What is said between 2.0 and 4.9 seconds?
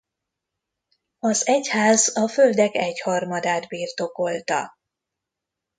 a földek egyharmadát birtokolta.